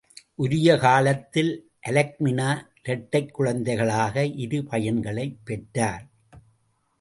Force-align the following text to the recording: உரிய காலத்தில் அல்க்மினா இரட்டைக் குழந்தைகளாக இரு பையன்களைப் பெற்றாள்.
உரிய 0.35 0.77
காலத்தில் 0.77 1.51
அல்க்மினா 1.87 2.47
இரட்டைக் 2.83 3.33
குழந்தைகளாக 3.33 4.25
இரு 4.25 4.63
பையன்களைப் 4.63 5.37
பெற்றாள். 5.43 6.05